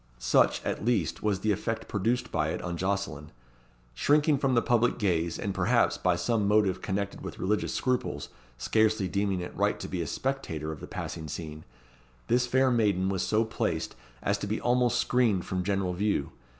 Such, 0.17 0.65
at 0.65 0.83
least, 0.83 1.21
was 1.21 1.41
the 1.41 1.51
effect 1.51 1.87
produced 1.87 2.31
by 2.31 2.49
it 2.49 2.59
on 2.63 2.75
Jocelyn. 2.75 3.31
Shrinking 3.93 4.39
from 4.39 4.55
the 4.55 4.61
public 4.63 4.97
gaze, 4.97 5.37
and, 5.37 5.53
perhaps, 5.53 5.95
from 5.95 6.17
some 6.17 6.47
motive 6.47 6.81
connected 6.81 7.21
with 7.21 7.37
religious 7.37 7.75
scruples, 7.75 8.29
scarcely 8.57 9.07
deeming 9.07 9.41
it 9.41 9.55
right 9.55 9.79
to 9.79 9.87
be 9.87 10.01
a 10.01 10.07
spectator 10.07 10.71
of 10.71 10.79
the 10.79 10.87
passing 10.87 11.27
scene, 11.27 11.65
this 12.29 12.47
fair 12.47 12.71
maiden 12.71 13.09
was 13.09 13.21
so 13.21 13.45
placed 13.45 13.95
as 14.23 14.39
to 14.39 14.47
be 14.47 14.59
almost 14.59 14.97
screened 14.97 15.45
from 15.45 15.63
general 15.63 15.93
view. 15.93 16.31